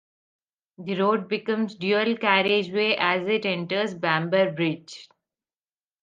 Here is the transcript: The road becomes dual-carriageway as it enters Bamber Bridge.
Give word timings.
The 0.79 0.99
road 0.99 1.27
becomes 1.27 1.75
dual-carriageway 1.75 2.95
as 2.97 3.27
it 3.27 3.45
enters 3.45 3.93
Bamber 3.93 4.51
Bridge. 4.51 5.07